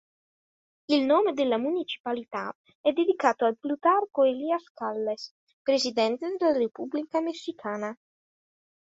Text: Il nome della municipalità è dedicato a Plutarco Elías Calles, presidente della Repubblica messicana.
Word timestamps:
Il 0.87 1.05
nome 1.05 1.33
della 1.33 1.59
municipalità 1.59 2.51
è 2.81 2.91
dedicato 2.91 3.45
a 3.45 3.53
Plutarco 3.53 4.23
Elías 4.23 4.63
Calles, 4.73 5.31
presidente 5.61 6.35
della 6.39 6.57
Repubblica 6.57 7.19
messicana. 7.21 7.95